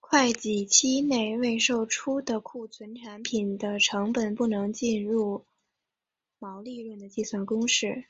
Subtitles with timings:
[0.00, 5.44] 会计期内未售出的库存产品的成本不能计入
[6.38, 8.06] 毛利润的计算公式。